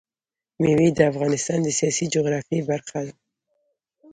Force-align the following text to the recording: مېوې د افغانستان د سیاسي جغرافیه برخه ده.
مېوې 0.61 0.89
د 0.97 0.99
افغانستان 1.11 1.59
د 1.63 1.69
سیاسي 1.79 2.05
جغرافیه 2.13 2.61
برخه 2.69 2.99
ده. 3.05 3.13